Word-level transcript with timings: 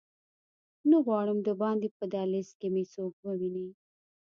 نه 0.89 0.97
غواړم 1.05 1.37
دباندې 1.47 1.89
په 1.97 2.03
دهلېز 2.13 2.49
کې 2.59 2.67
مې 2.73 2.83
څوک 2.93 3.13
وویني. 3.21 3.67